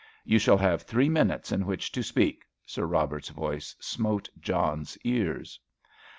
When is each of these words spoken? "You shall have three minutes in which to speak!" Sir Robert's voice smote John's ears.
"You 0.25 0.39
shall 0.39 0.57
have 0.57 0.81
three 0.81 1.09
minutes 1.09 1.51
in 1.51 1.67
which 1.67 1.91
to 1.91 2.01
speak!" 2.01 2.43
Sir 2.65 2.87
Robert's 2.87 3.29
voice 3.29 3.75
smote 3.79 4.29
John's 4.39 4.97
ears. 5.03 5.59